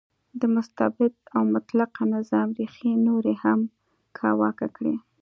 د 0.39 0.41
مستبد 0.55 1.13
او 1.35 1.41
مطلقه 1.53 2.03
نظام 2.15 2.47
ریښې 2.59 2.91
نورې 3.07 3.35
هم 3.43 3.59
کاواکه 4.17 4.67
کړې. 4.77 4.95